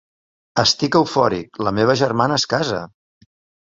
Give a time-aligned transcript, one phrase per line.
[0.63, 2.85] Estic eufòric, la meva germana es casa!